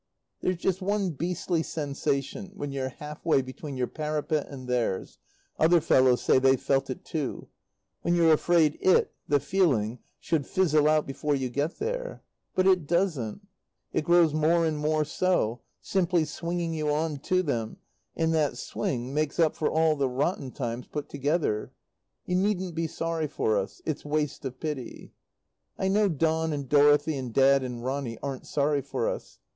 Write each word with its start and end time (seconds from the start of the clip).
There's 0.39 0.57
just 0.57 0.81
one 0.81 1.11
beastly 1.11 1.61
sensation 1.61 2.53
when 2.55 2.71
you're 2.71 2.89
half 2.89 3.23
way 3.23 3.43
between 3.43 3.77
your 3.77 3.85
parapet 3.85 4.47
and 4.49 4.67
theirs 4.67 5.19
other 5.59 5.79
fellows 5.79 6.23
say 6.23 6.39
they've 6.39 6.59
felt 6.59 6.89
it 6.89 7.05
too 7.05 7.49
when 8.01 8.15
you're 8.15 8.33
afraid 8.33 8.79
it 8.81 9.13
(the 9.27 9.39
feeling) 9.39 9.99
should 10.19 10.47
fizzle 10.47 10.87
out 10.87 11.05
before 11.05 11.35
you 11.35 11.49
get 11.49 11.77
there. 11.77 12.23
But 12.55 12.65
it 12.65 12.87
doesn't. 12.87 13.47
It 13.93 14.03
grows 14.03 14.33
more 14.33 14.65
and 14.65 14.75
more 14.79 15.05
so, 15.05 15.61
simply 15.81 16.25
swinging 16.25 16.73
you 16.73 16.91
on 16.91 17.19
to 17.19 17.43
them, 17.43 17.77
and 18.15 18.33
that 18.33 18.57
swing 18.57 19.13
makes 19.13 19.37
up 19.39 19.55
for 19.55 19.69
all 19.69 19.95
the 19.95 20.09
rotten 20.09 20.49
times 20.49 20.87
put 20.87 21.09
together. 21.09 21.73
You 22.25 22.37
needn't 22.37 22.73
be 22.73 22.87
sorry 22.87 23.27
for 23.27 23.55
us. 23.59 23.83
It's 23.85 24.03
waste 24.03 24.45
of 24.45 24.59
pity. 24.59 25.13
I 25.77 25.89
know 25.89 26.09
Don 26.09 26.53
and 26.53 26.67
Dorothy 26.67 27.15
and 27.17 27.31
Dad 27.31 27.61
and 27.61 27.83
Ronny 27.85 28.17
aren't 28.23 28.47
sorry 28.47 28.81
for 28.81 29.07
us. 29.07 29.37